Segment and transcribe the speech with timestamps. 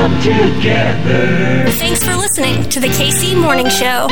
[0.00, 1.70] come together.
[1.72, 4.06] Thanks for listening to the KC Morning Show.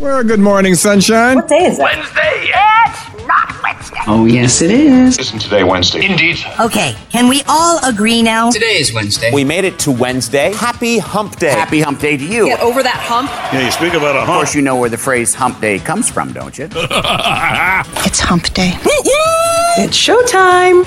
[0.00, 1.36] Well, good morning, sunshine.
[1.36, 1.82] What day is it?
[1.82, 2.50] Wednesday.
[2.86, 3.98] It's not Wednesday.
[4.08, 5.18] Oh, yes, it is.
[5.20, 6.04] Isn't today Wednesday?
[6.04, 6.38] Indeed.
[6.58, 8.50] Okay, can we all agree now?
[8.50, 9.30] Today is Wednesday.
[9.32, 10.52] We made it to Wednesday.
[10.54, 11.50] Happy hump day.
[11.50, 12.46] Happy hump day to you.
[12.46, 13.30] Get over that hump.
[13.52, 14.30] Yeah, you speak about a hump.
[14.30, 16.64] Of course, you know where the phrase hump day comes from, don't you?
[18.04, 18.72] It's hump day.
[19.78, 20.84] It's showtime.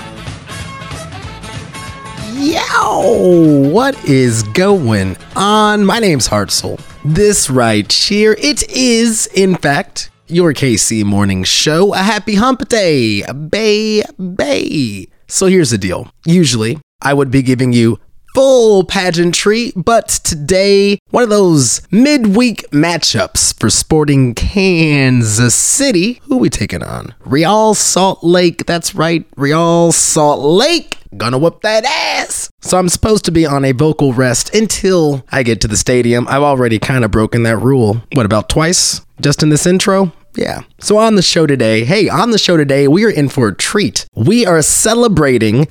[2.44, 3.70] Yow!
[3.72, 5.86] What is going on?
[5.86, 6.78] My name's Hartzell.
[7.06, 11.94] This right here, it is, in fact, your KC morning show.
[11.94, 14.04] A happy hump day, bay,
[14.36, 15.08] bay.
[15.30, 16.12] So here's the deal.
[16.26, 17.98] Usually, I would be giving you
[18.34, 26.20] full pageantry, but today, one of those midweek matchups for sporting Kansas City.
[26.24, 27.14] Who we taking on?
[27.26, 28.66] Real Salt Lake.
[28.66, 30.98] That's right, Real Salt Lake.
[31.16, 32.50] Gonna whoop that ass.
[32.62, 36.28] So I'm supposed to be on a vocal rest until I get to the stadium.
[36.28, 38.02] I've already kind of broken that rule.
[38.14, 39.02] What about twice?
[39.22, 40.12] Just in this intro?
[40.36, 40.62] Yeah.
[40.80, 43.56] So on the show today, hey, on the show today, we are in for a
[43.56, 44.08] treat.
[44.16, 45.68] We are celebrating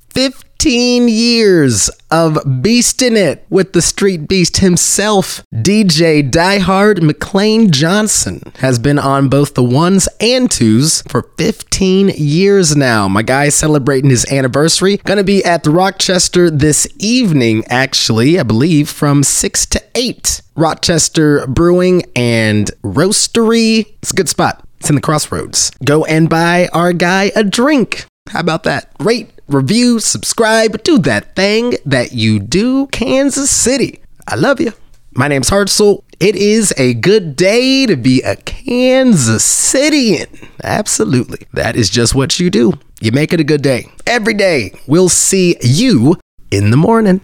[0.63, 5.43] 15 years of beasting it with the street beast himself.
[5.53, 12.77] DJ Diehard McClain Johnson has been on both the ones and twos for 15 years
[12.77, 13.09] now.
[13.09, 14.99] My guy's celebrating his anniversary.
[14.99, 20.43] Gonna be at the Rochester this evening, actually, I believe, from 6 to 8.
[20.55, 23.97] Rochester Brewing and Roastery.
[24.01, 24.65] It's a good spot.
[24.79, 25.73] It's in the crossroads.
[25.85, 28.07] Go and buy our guy a drink.
[28.29, 28.91] How about that?
[29.01, 34.01] Rate, review, subscribe, do that thing that you do, Kansas City.
[34.27, 34.73] I love you.
[35.15, 36.03] My name's Hartzell.
[36.19, 40.49] It is a good day to be a Kansas Citian.
[40.63, 41.47] Absolutely.
[41.53, 42.73] That is just what you do.
[43.01, 43.89] You make it a good day.
[44.07, 46.17] Every day, we'll see you
[46.51, 47.21] in the morning.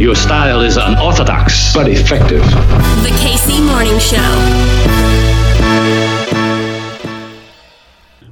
[0.00, 2.42] Your style is unorthodox, but effective.
[2.42, 5.31] The KC Morning Show.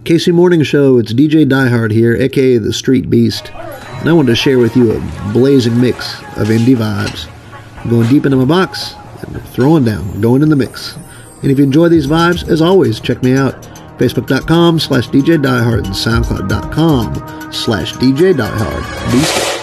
[0.05, 4.37] KC Morning Show, it's DJ Diehard here, aka the Street Beast, and I wanted to
[4.37, 7.29] share with you a blazing mix of indie vibes.
[7.77, 10.97] I'm going deep into my box and throwing down, going in the mix.
[11.43, 13.63] And if you enjoy these vibes, as always, check me out.
[13.99, 19.60] Facebook.com slash DJ Diehard and SoundCloud.com slash DJ Diehard.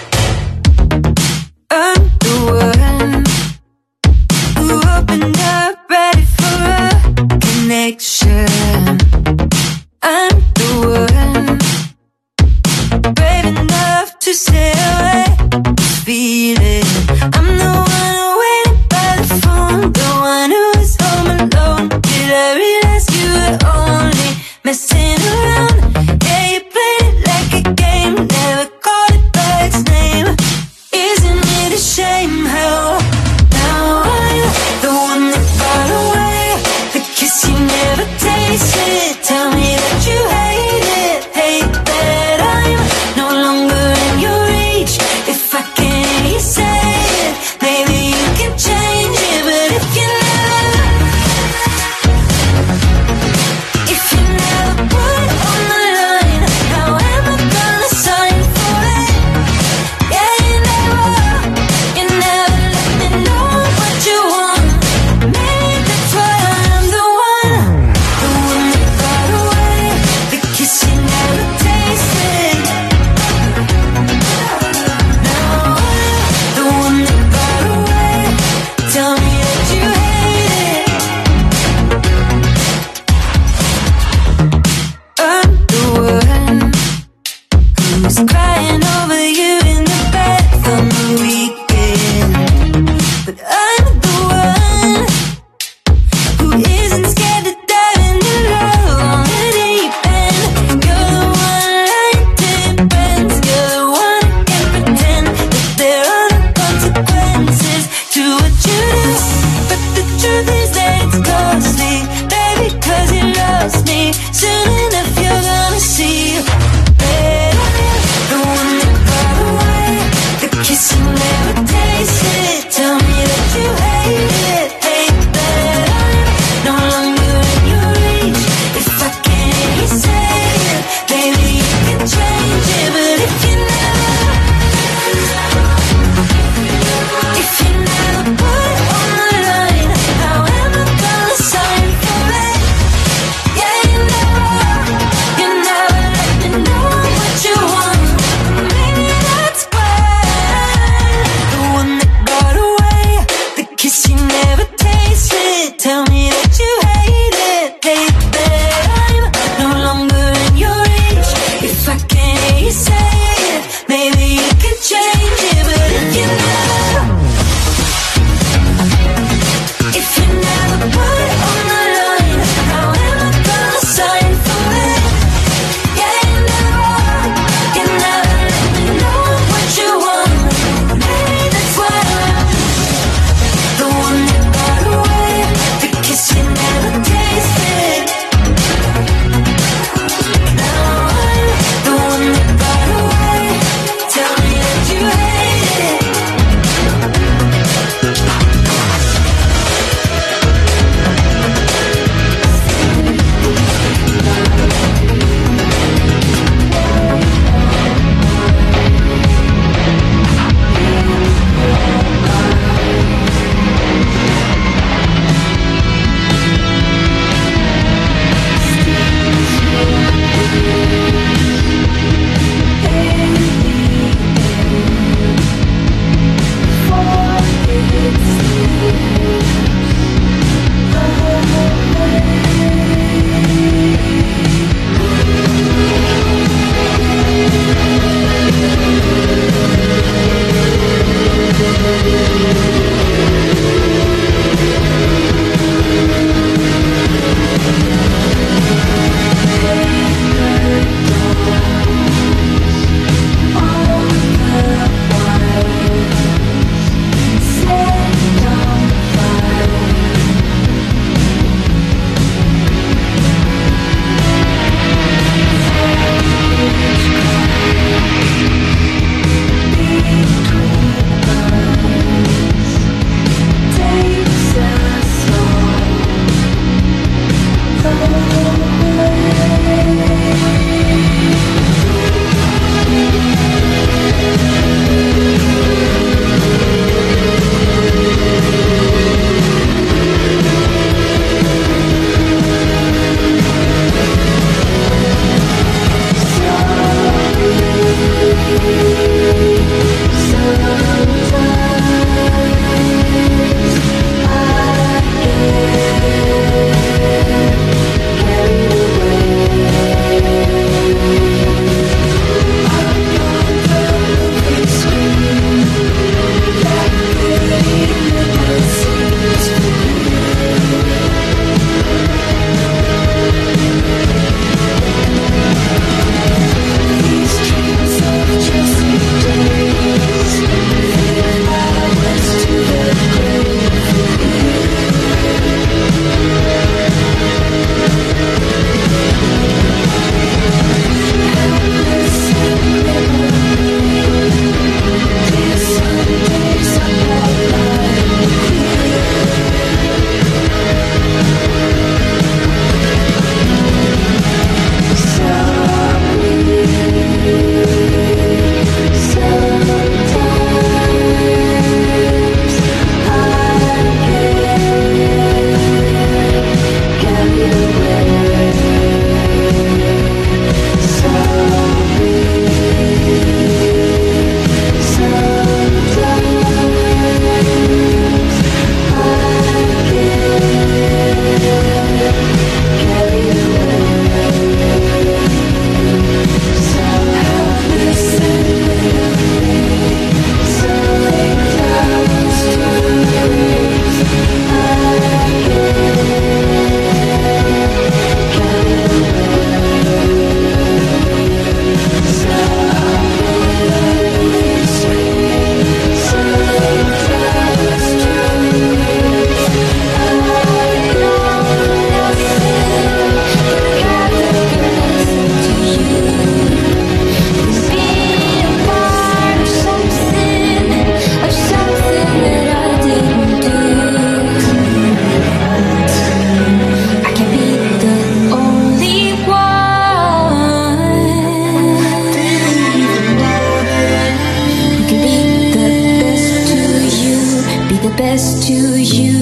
[437.89, 439.17] the best to you.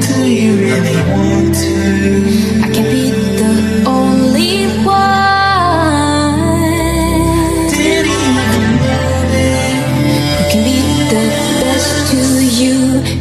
[0.00, 1.74] Do you really want to?
[2.62, 5.14] I can be the only one.
[7.70, 9.74] Did you even love it?
[10.36, 10.78] Who can be
[11.12, 11.24] the
[11.62, 12.20] best to
[12.60, 12.76] you.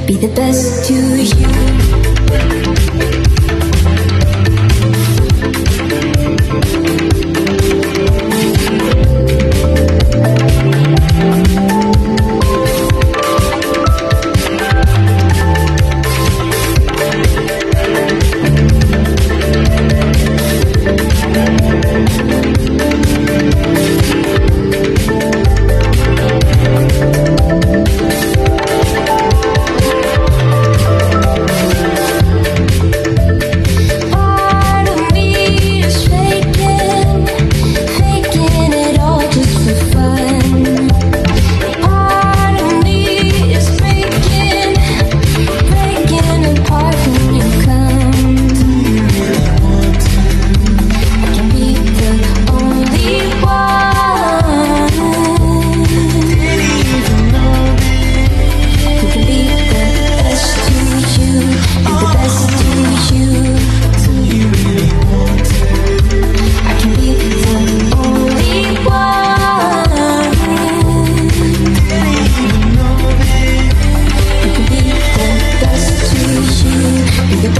[0.05, 1.52] Be the best to you.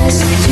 [0.09, 0.42] Six.